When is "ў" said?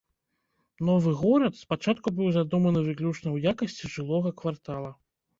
3.33-3.37